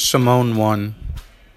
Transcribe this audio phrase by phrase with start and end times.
[0.00, 0.94] Simone won.